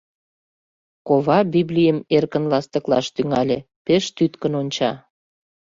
[1.07, 4.91] Кова Библийым эркын ластыклаш тӱҥале, пеш тӱткын онча.